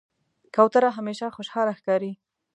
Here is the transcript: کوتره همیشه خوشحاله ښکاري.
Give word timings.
کوتره 0.55 0.89
همیشه 0.97 1.27
خوشحاله 1.35 1.73
ښکاري. 1.79 2.11